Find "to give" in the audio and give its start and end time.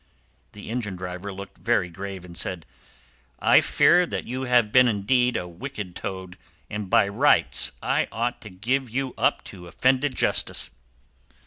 8.41-8.89